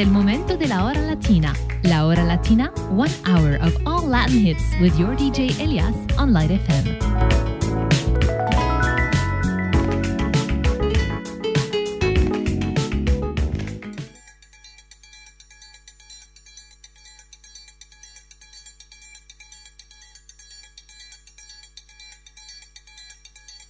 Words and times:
el 0.00 0.10
momento 0.10 0.56
de 0.56 0.66
la 0.66 0.84
hora 0.86 1.00
latina. 1.02 1.52
La 1.82 2.06
hora 2.06 2.24
latina, 2.24 2.72
one 2.90 3.10
hour 3.26 3.56
of 3.60 3.76
all 3.86 4.06
Latin 4.06 4.38
hits 4.38 4.62
with 4.80 4.98
your 4.98 5.14
DJ 5.14 5.50
Elias 5.60 5.94
on 6.16 6.32
Light 6.32 6.50
FM. 6.50 6.98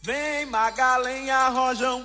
Vem 0.03 0.47
Magalenha 0.47 1.49
Rojão, 1.49 2.05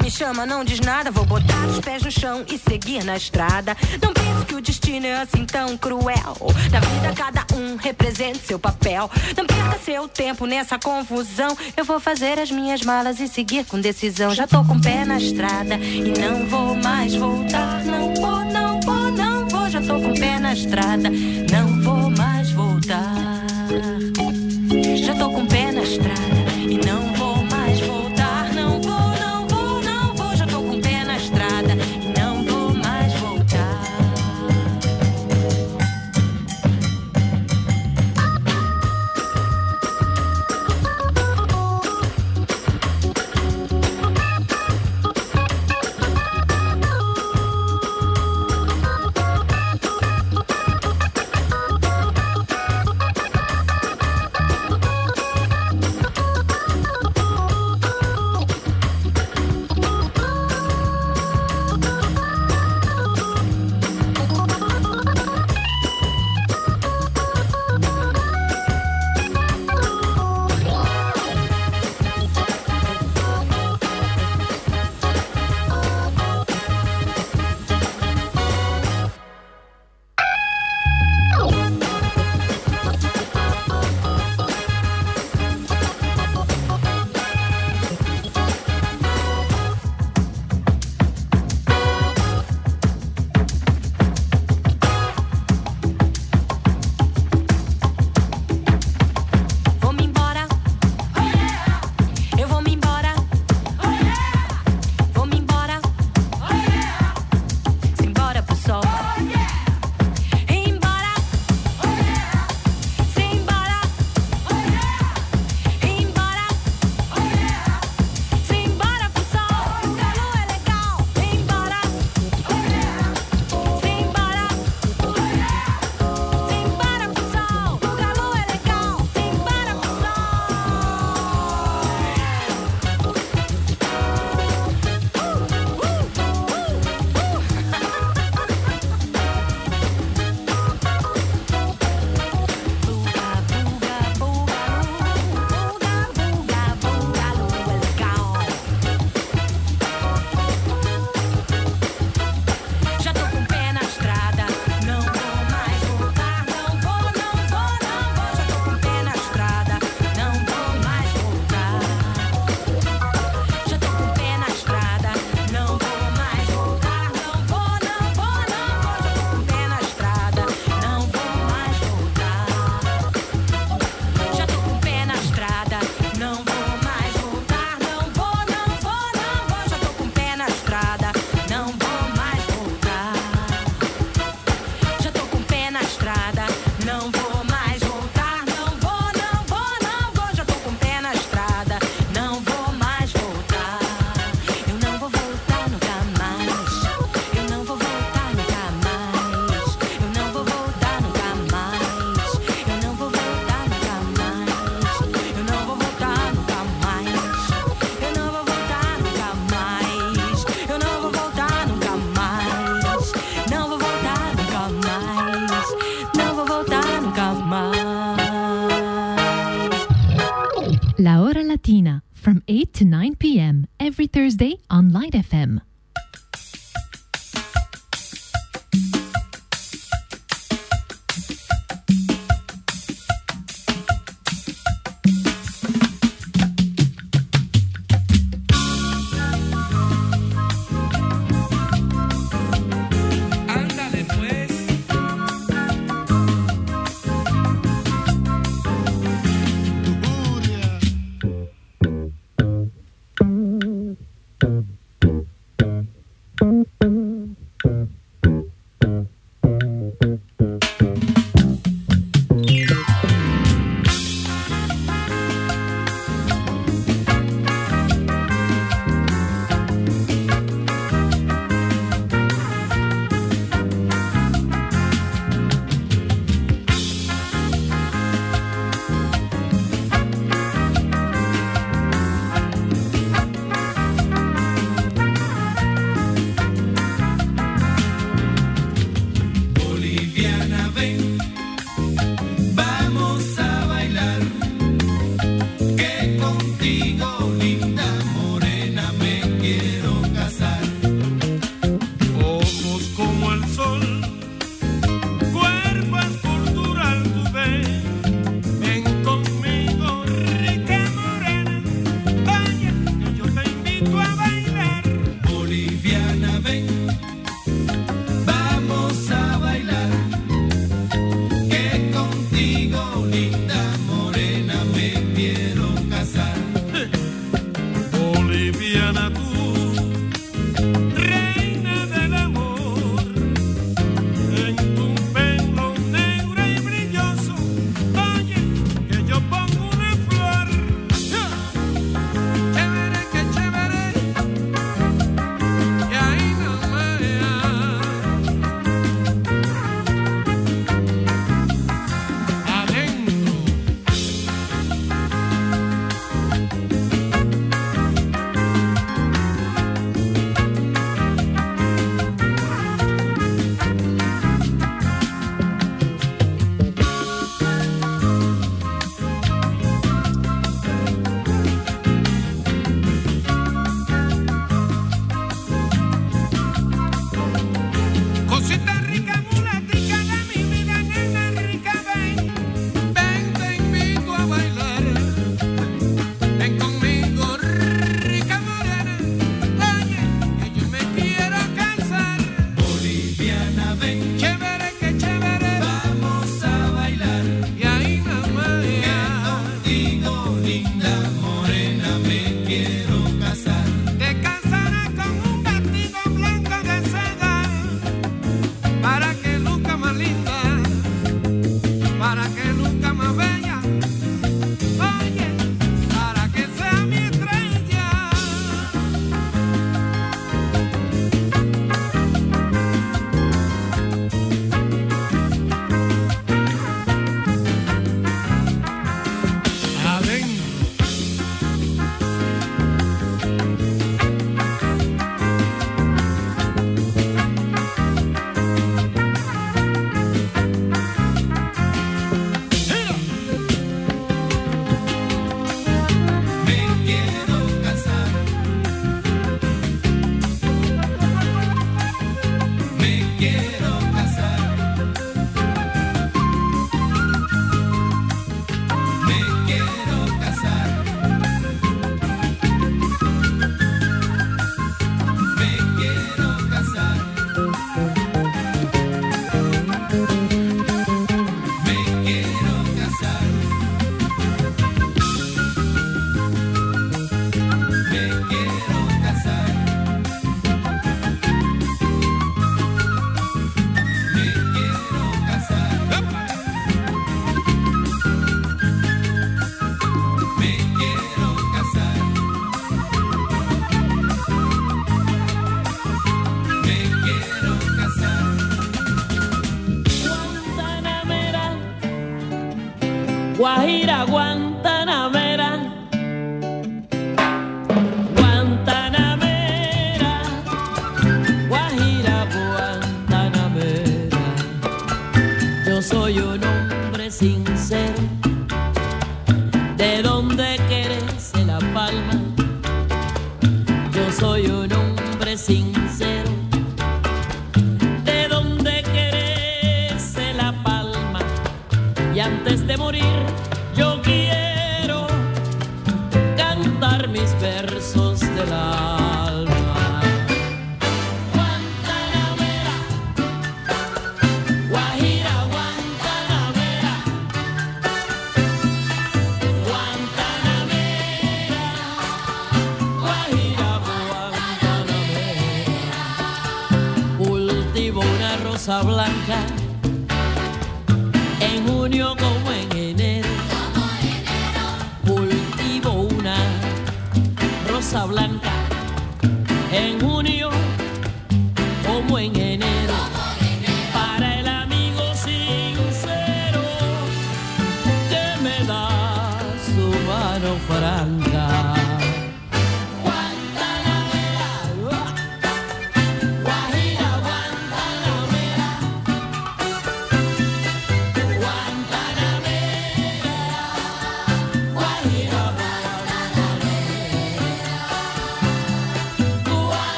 Me 0.00 0.10
chama, 0.10 0.46
não 0.46 0.64
diz 0.64 0.80
nada. 0.80 1.10
Vou 1.10 1.24
botar 1.24 1.66
os 1.66 1.80
pés 1.80 2.02
no 2.02 2.10
chão 2.10 2.44
e 2.48 2.58
seguir 2.58 3.04
na 3.04 3.16
estrada. 3.16 3.76
Não 4.02 4.12
pense 4.12 4.44
que 4.46 4.54
o 4.54 4.60
destino 4.60 5.06
é 5.06 5.22
assim 5.22 5.44
tão 5.44 5.76
cruel. 5.76 6.36
Na 6.70 6.80
vida, 6.80 7.12
cada 7.14 7.44
um 7.54 7.76
representa 7.76 8.38
seu 8.38 8.58
papel. 8.58 9.10
Não 9.36 9.46
perca 9.46 9.78
seu 9.84 10.08
tempo 10.08 10.46
nessa 10.46 10.78
confusão. 10.78 11.56
Eu 11.76 11.84
vou 11.84 11.98
fazer 11.98 12.38
as 12.38 12.50
minhas 12.50 12.82
malas 12.82 13.20
e 13.20 13.28
seguir 13.28 13.64
com 13.64 13.80
decisão. 13.80 14.34
Já 14.34 14.46
tô 14.46 14.64
com 14.64 14.74
o 14.74 14.80
pé 14.80 15.04
na 15.04 15.18
estrada 15.18 15.76
e 15.76 16.12
não 16.18 16.46
vou 16.46 16.74
mais 16.76 17.14
voltar. 17.14 17.84
Não 17.84 18.14
vou, 18.14 18.44
não 18.44 18.80
vou, 18.80 19.10
não 19.10 19.48
vou. 19.48 19.68
Já 19.68 19.80
tô 19.80 20.00
com 20.00 20.10
o 20.10 20.14
pé 20.18 20.38
na 20.38 20.52
estrada, 20.52 21.10
não 21.50 21.82
vou 21.82 22.10
mais 22.10 22.50
voltar. 22.52 23.44
Já 24.96 25.14
tô 25.14 25.30
com 25.30 25.42
o 25.42 25.46
pé 25.46 25.72
na 25.72 25.82
estrada. 25.82 26.43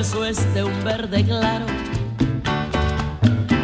Mi 0.00 0.06
verso 0.06 0.24
es 0.24 0.54
de 0.54 0.64
un 0.64 0.82
verde 0.82 1.22
claro 1.22 1.66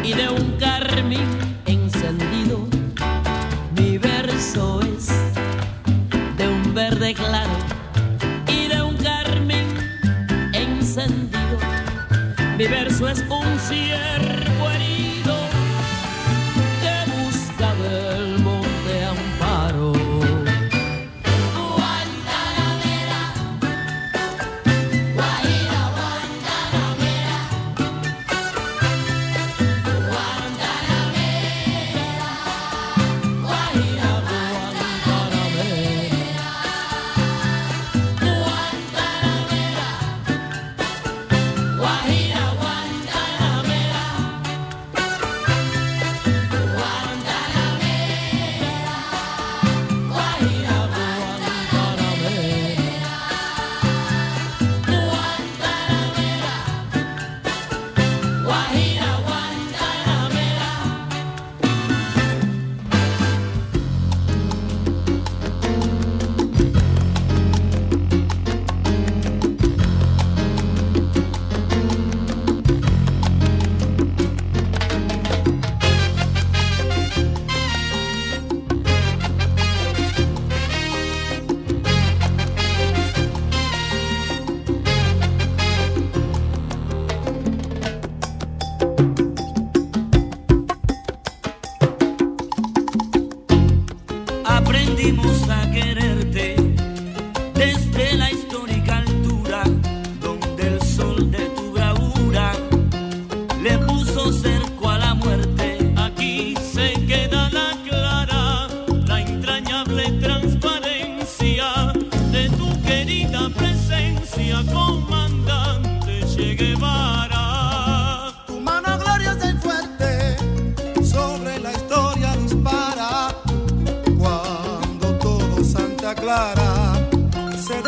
y 0.04 0.12
de 0.12 0.28
un 0.28 0.58
carmín 0.58 1.26
encendido. 1.64 2.68
Mi 3.74 3.96
verso 3.96 4.82
es 4.82 5.08
de 6.36 6.46
un 6.46 6.74
verde 6.74 7.14
claro 7.14 7.56
y 8.48 8.68
de 8.68 8.82
un 8.82 8.98
carmín 8.98 9.64
encendido. 10.52 11.58
Mi 12.58 12.66
verso 12.66 13.08
es 13.08 13.24
un 13.30 13.58
cierre 13.58 14.25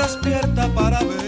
despierta 0.08 0.66
para 0.74 1.00
ver. 1.00 1.27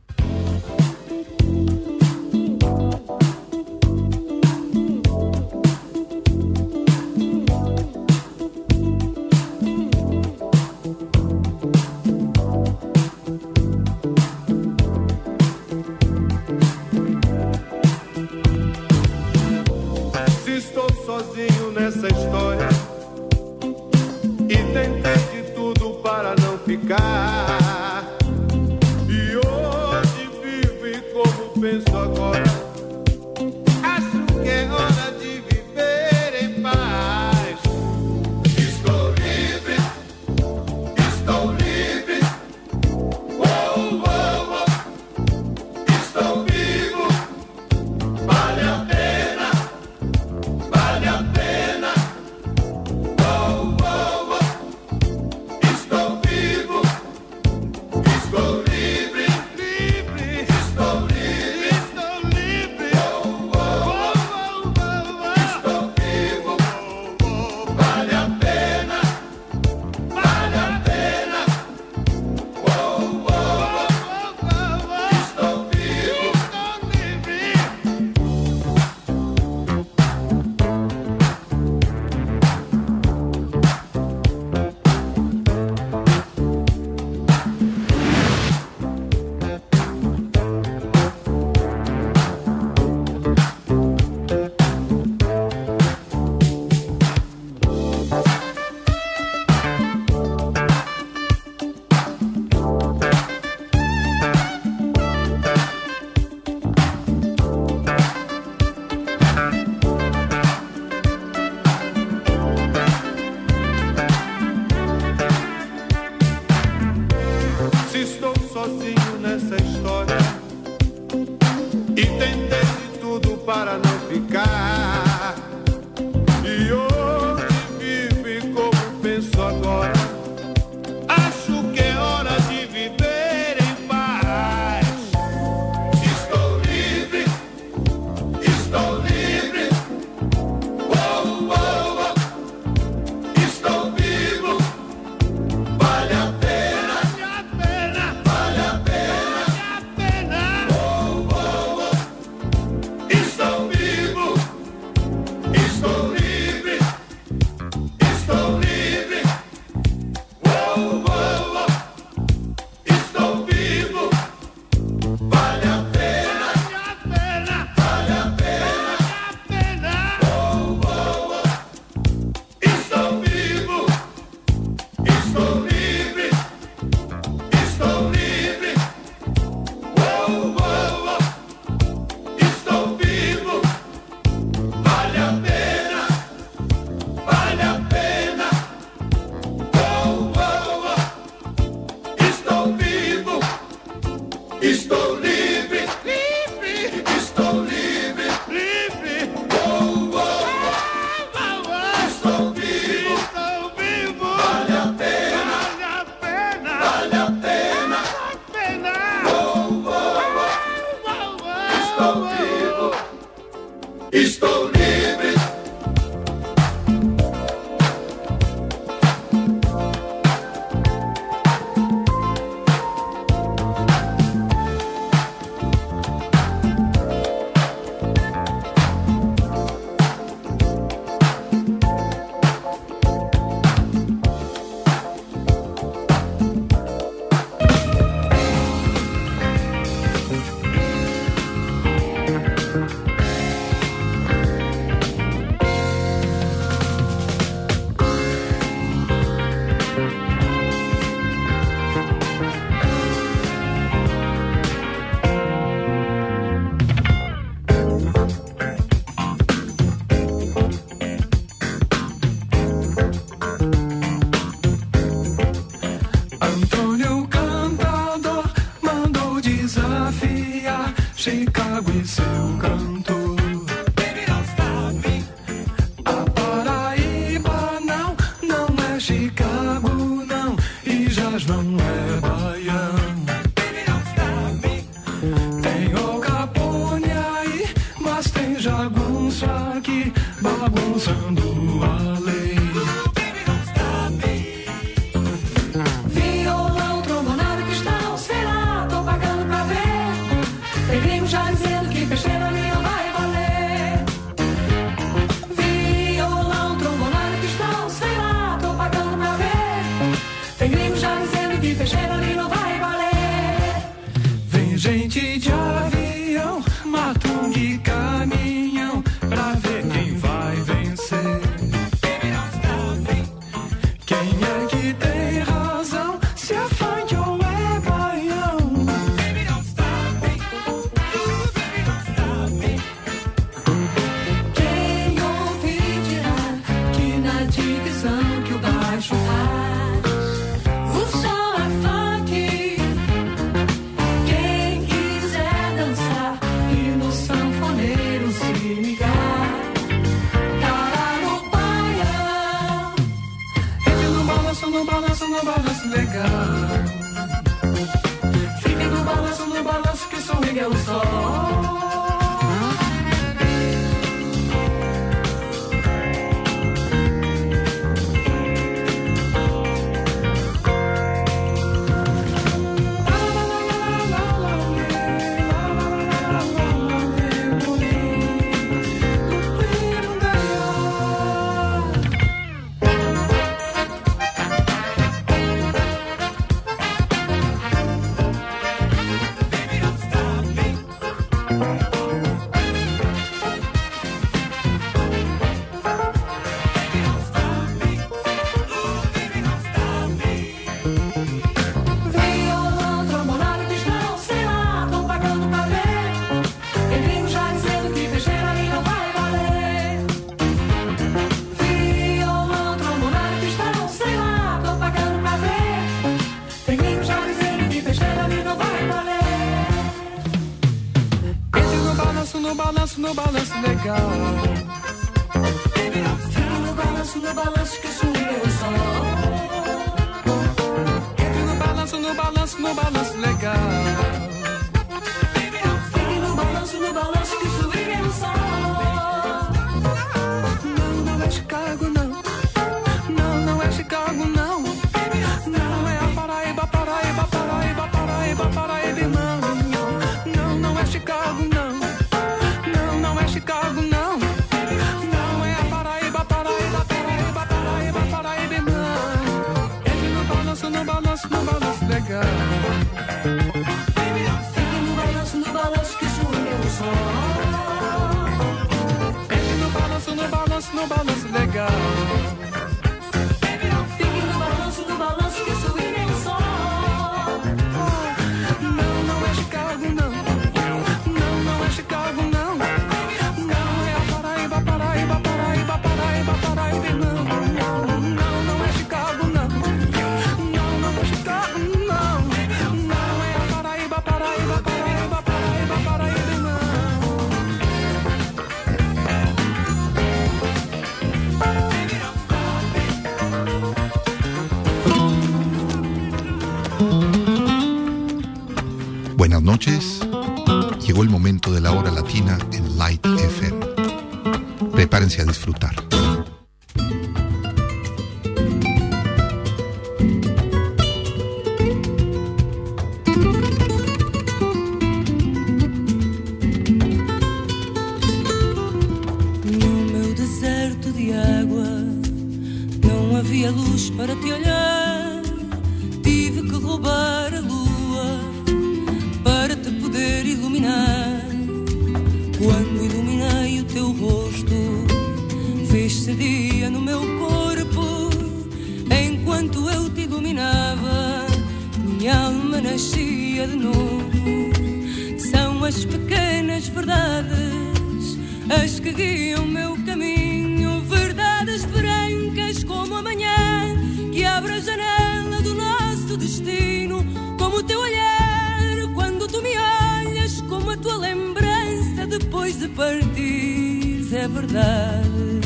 depois 572.41 572.57
de 572.57 572.67
partir, 572.69 574.15
é 574.15 574.27
verdade 574.27 575.41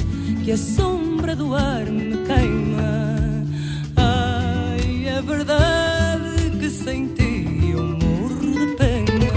que 0.46 0.52
a 0.54 0.58
sombra 0.58 1.36
do 1.36 1.54
ar 1.54 1.86
me 1.86 2.16
queima. 2.26 3.44
Ai, 3.98 5.06
é 5.06 5.22
verdade 5.22 6.58
que 6.58 6.70
sem 6.70 7.08
ti 7.10 7.74
eu 7.74 7.84
morro 7.84 8.40
de 8.40 8.76
pena. 8.78 9.32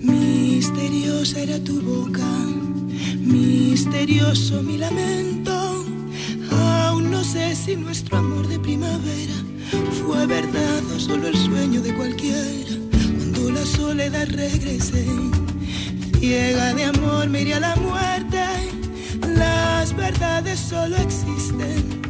Misteriosa 0.00 1.40
era 1.40 1.60
tu 1.60 1.82
boca, 1.82 2.22
misterioso 3.20 4.62
mi 4.62 4.78
lamento 4.78 5.25
Si 7.66 7.74
nuestro 7.74 8.18
amor 8.18 8.46
de 8.46 8.60
primavera 8.60 9.34
fue 10.00 10.24
verdad 10.24 10.84
o 10.94 11.00
solo 11.00 11.26
el 11.26 11.36
sueño 11.36 11.82
de 11.82 11.92
cualquiera. 11.96 12.76
Cuando 13.16 13.50
la 13.50 13.66
soledad 13.66 14.28
regrese, 14.30 15.04
ciega 16.20 16.74
de 16.74 16.84
amor, 16.84 17.28
me 17.28 17.52
a 17.52 17.58
la 17.58 17.74
muerte. 17.74 18.44
Las 19.34 19.96
verdades 19.96 20.60
solo 20.60 20.94
existen 20.94 22.02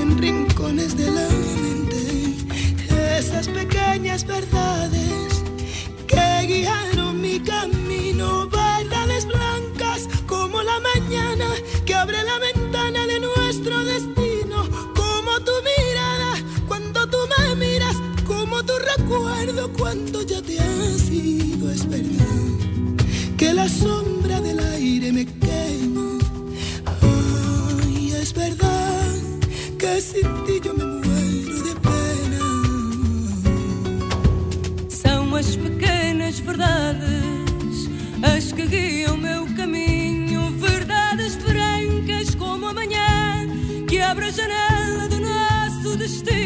en 0.00 0.16
rincones 0.16 0.96
de 0.96 1.10
la 1.10 1.28
mente. 1.60 3.18
Esas 3.18 3.48
pequeñas 3.48 4.24
verdades 4.24 5.42
que 6.06 6.46
guiaron 6.46 7.20
mi 7.20 7.40
camino, 7.40 7.77
cuando 19.88 20.20
ya 20.20 20.42
te 20.42 20.58
has 20.60 21.10
ido, 21.10 21.70
es 21.70 21.88
verdad 21.88 22.44
que 23.38 23.54
la 23.54 23.66
sombra 23.66 24.38
del 24.42 24.58
aire 24.74 25.10
me 25.12 25.24
quema. 25.24 26.18
Ay, 26.84 28.12
es 28.20 28.34
verdad 28.34 29.14
que 29.78 30.00
sin 30.02 30.28
ti 30.44 30.60
yo 30.62 30.74
me 30.74 30.84
muero 30.84 31.56
de 31.68 31.74
pena. 31.86 32.44
São 34.90 35.34
as 35.34 35.56
pequenas 35.56 36.38
verdades 36.40 37.88
as 38.22 38.52
que 38.52 38.66
guiam 38.66 39.16
meu 39.16 39.46
caminho, 39.56 40.52
verdades 40.68 41.36
brancas 41.36 42.34
como 42.34 42.66
a 42.66 42.74
manhã 42.74 43.06
que 43.88 43.98
abre 44.00 44.26
a 44.26 44.30
janela 44.30 45.08
do 45.08 45.18
nosso 45.18 45.96
destino, 45.96 46.37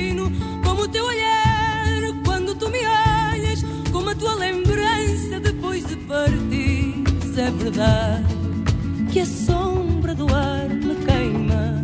Que 7.73 9.21
a 9.21 9.27
sombra 9.27 10.15
do 10.15 10.27
ar 10.35 10.69
me 10.69 10.95
queima. 11.07 11.83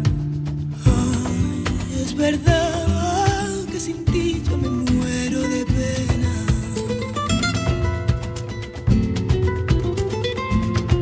Es 2.02 2.12
verdad 2.14 3.48
que 3.72 3.80
sin 3.80 4.04
ti 4.04 4.42
yo 4.46 4.58
me 4.58 4.68
muero 4.68 5.40
de 5.40 5.64
pena. 5.64 6.32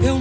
Eu 0.05 0.20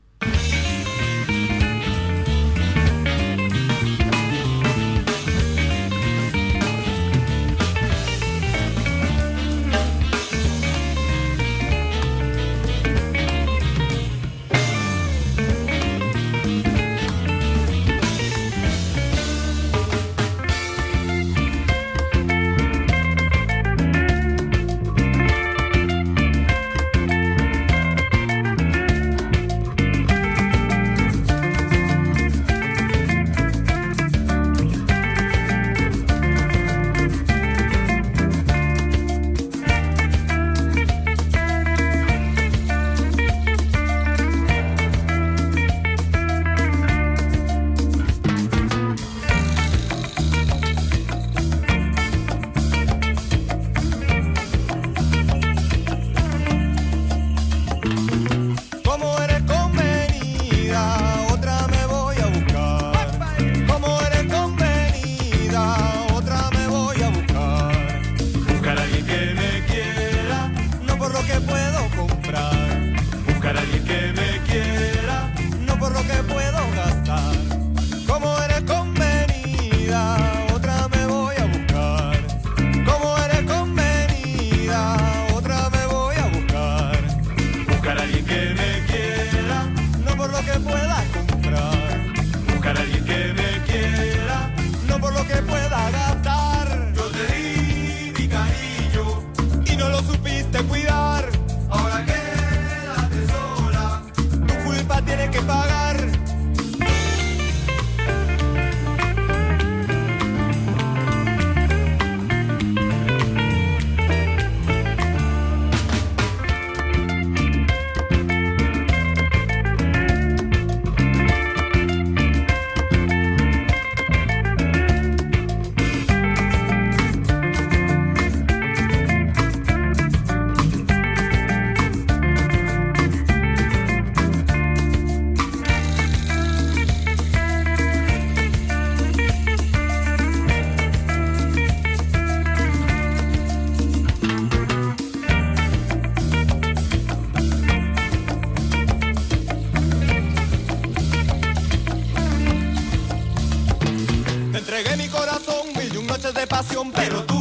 pasión, 156.51 156.91
pero 156.93 157.23
tú 157.23 157.40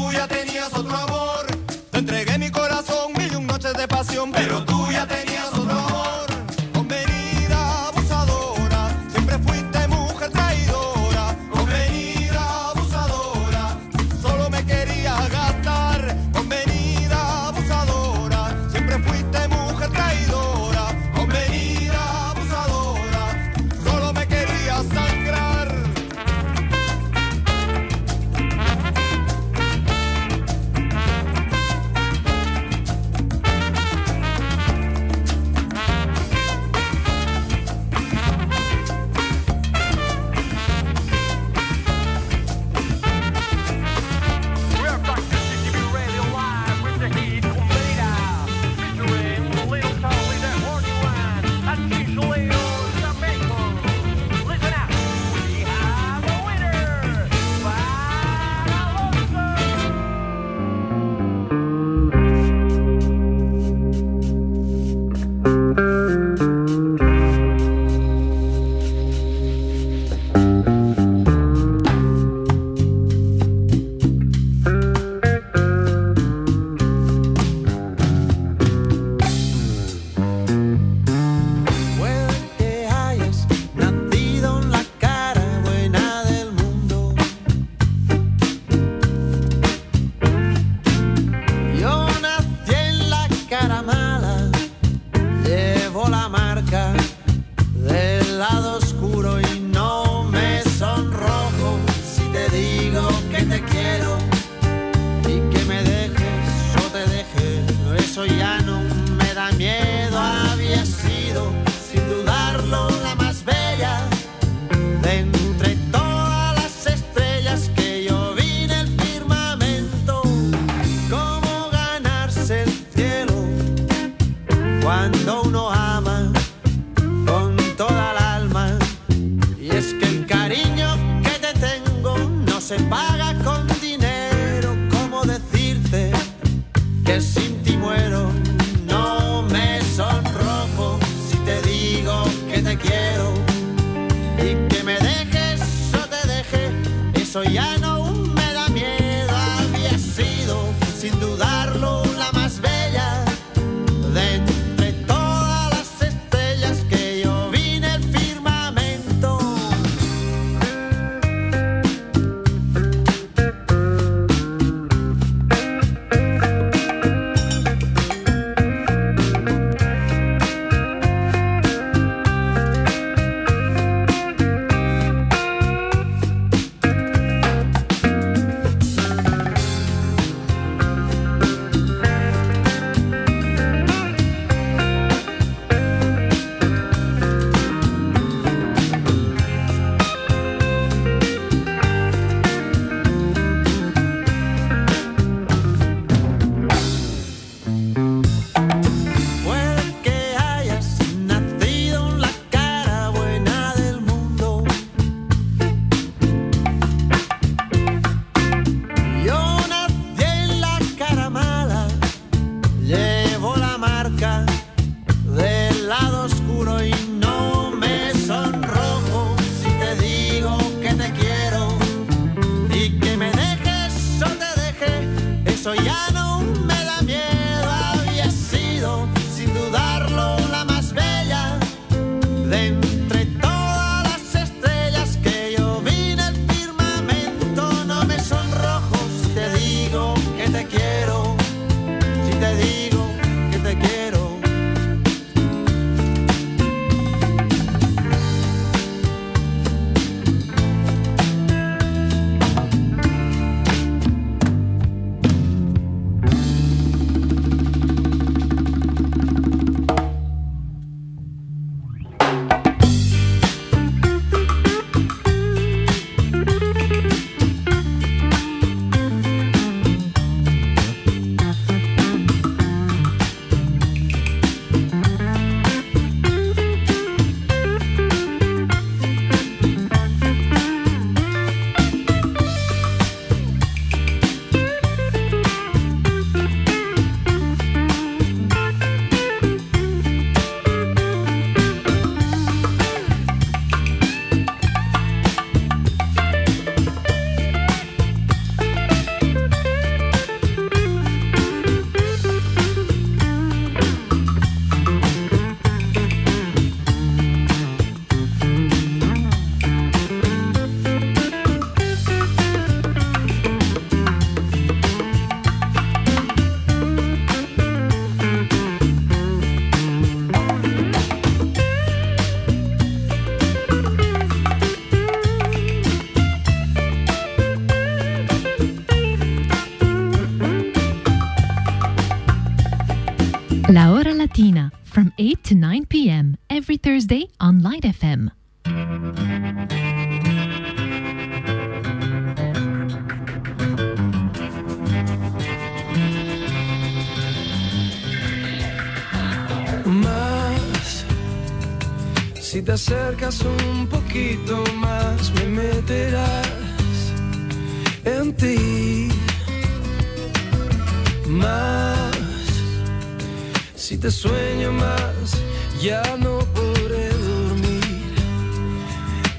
Si 363.81 363.97
te 363.97 364.11
sueño 364.11 364.73
más, 364.73 365.41
ya 365.81 366.03
no 366.19 366.39
podré 366.55 367.09
dormir. 367.09 368.15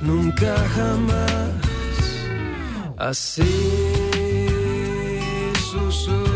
Nunca 0.01 0.55
jamás. 0.75 1.51
Así 2.97 3.43
susurro. 5.69 6.30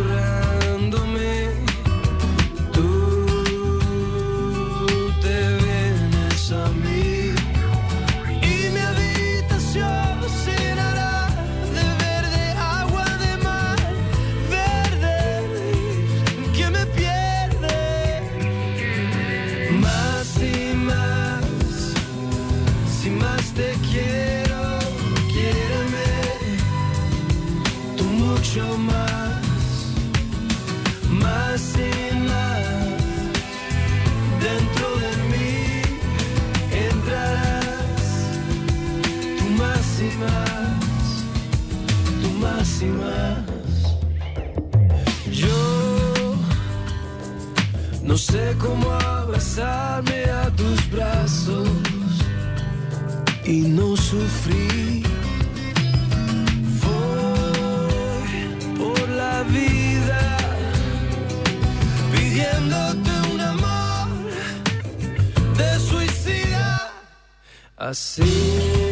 a 49.64 50.52
tus 50.58 50.92
brazos 50.92 51.70
y 53.46 53.62
no 53.62 53.96
sufrí. 53.96 55.04
Voy 56.84 58.78
por 58.78 59.10
la 59.10 59.44
vida 59.44 60.38
pidiéndote 62.12 63.12
un 63.34 63.40
amor 63.40 64.08
de 65.58 65.80
suicida. 65.80 66.92
Así. 67.78 68.85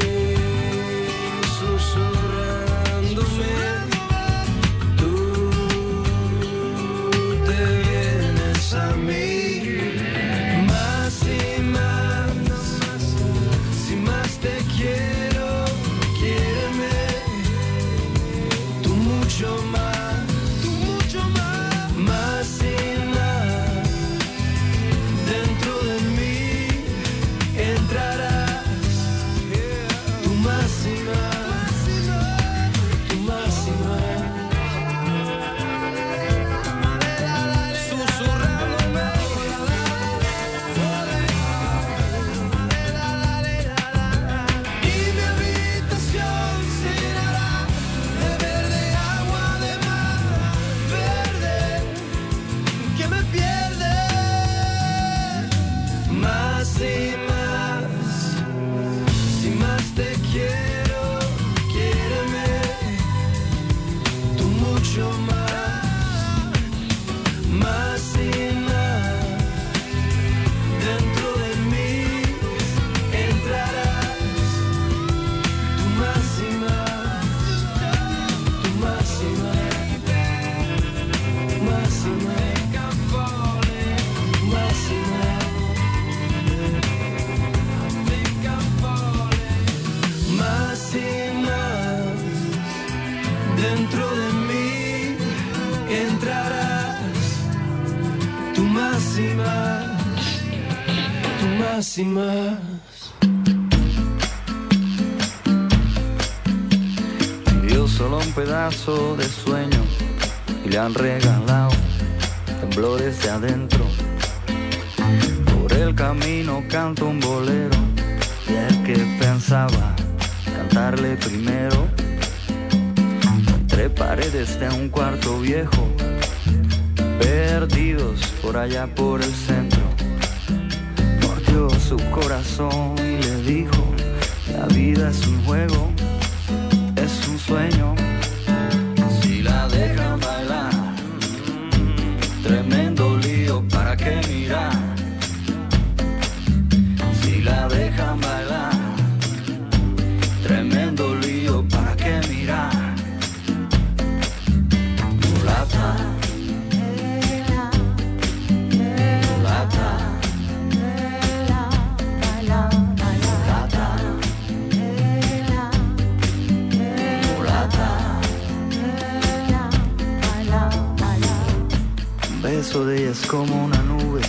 es 173.14 173.28
como 173.28 173.66
una 173.66 173.78
nube 173.84 174.22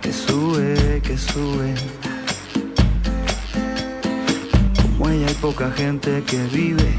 que 0.00 0.12
sube, 0.12 1.00
que 1.02 1.16
sube. 1.16 1.72
Como 4.82 5.08
ella 5.08 5.28
hay 5.28 5.34
poca 5.34 5.70
gente 5.70 6.24
que 6.26 6.42
vive, 6.46 6.98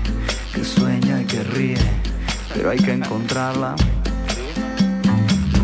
que 0.53 0.63
sueña 0.63 1.21
y 1.21 1.25
que 1.25 1.43
ríe, 1.43 1.77
pero 2.53 2.69
hay 2.69 2.79
que 2.79 2.93
encontrarla. 2.93 3.75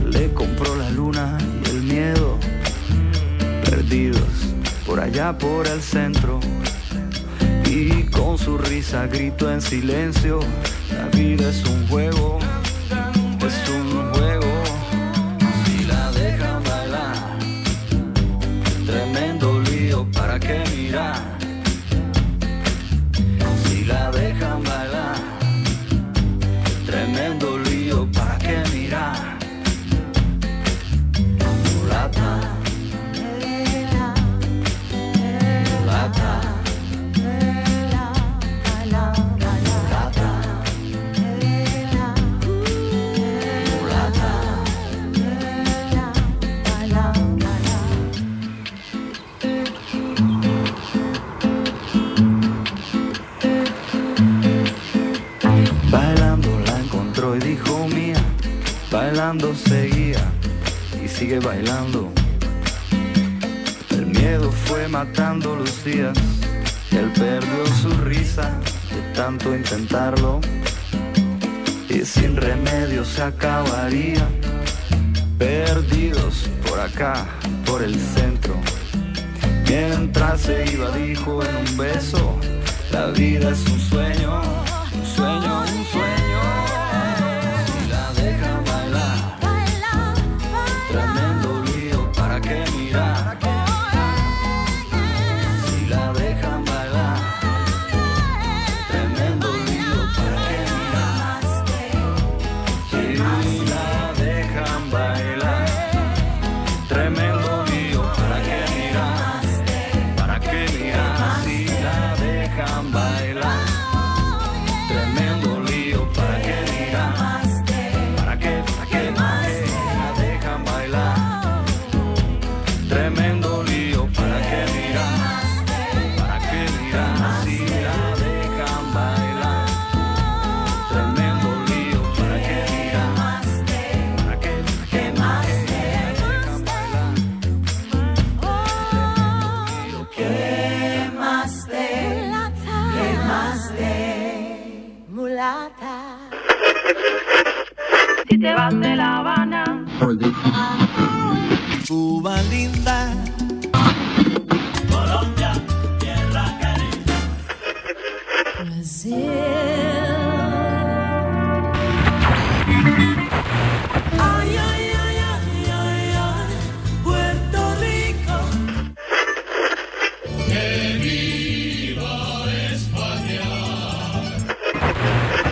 Le 0.05 0.33
compró 0.33 0.75
la 0.75 0.89
luna 0.89 1.37
y 1.63 1.69
el 1.69 1.83
miedo, 1.83 2.37
perdidos 3.63 4.33
por 4.85 4.99
allá 4.99 5.37
por 5.37 5.67
el 5.67 5.81
centro. 5.81 6.41
Y 7.65 8.03
con 8.11 8.37
su 8.37 8.57
risa 8.57 9.07
grito 9.07 9.49
en 9.49 9.61
silencio, 9.61 10.41
la 10.91 11.07
vida 11.17 11.49
es 11.49 11.63
un 11.63 11.87
juego, 11.87 12.39
es 13.39 13.69
un 13.69 13.84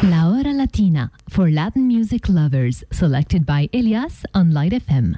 La 0.04 0.28
hora 0.28 0.52
latina 0.54 1.12
for 1.30 1.50
Latin 1.50 1.88
music 1.88 2.28
lovers, 2.28 2.84
selected 2.92 3.46
by 3.46 3.70
Elias 3.74 4.26
on 4.34 4.52
Light 4.54 4.74
FM. 4.74 5.18